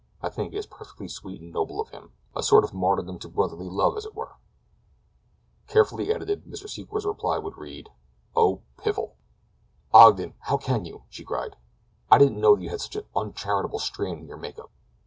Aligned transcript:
I 0.19 0.29
think 0.29 0.51
it 0.51 0.57
is 0.57 0.65
perfectly 0.65 1.07
sweet 1.07 1.41
and 1.41 1.53
noble 1.53 1.79
of 1.79 1.89
him—a 1.89 2.41
sort 2.41 2.63
of 2.63 2.73
martyrdom 2.73 3.19
to 3.19 3.27
brotherly 3.29 3.69
love, 3.69 3.95
as 3.97 4.03
it 4.05 4.15
were." 4.15 4.33
Carefully 5.67 6.11
edited, 6.11 6.45
Mr. 6.45 6.67
Secor's 6.67 7.05
reply 7.05 7.37
would 7.37 7.55
read: 7.55 7.89
"Oh, 8.35 8.63
piffle!" 8.77 9.15
"Ogden! 9.93 10.33
How 10.39 10.57
can 10.57 10.85
you!" 10.85 11.03
she 11.07 11.23
cried, 11.23 11.55
"I 12.09 12.17
didn't 12.17 12.41
know 12.41 12.55
that 12.55 12.63
you 12.63 12.69
had 12.69 12.81
such 12.81 12.95
an 12.95 13.05
uncharitable 13.15 13.77
strain 13.77 14.17
in 14.17 14.27
your 14.27 14.37
make 14.37 14.57
up." 14.57 14.71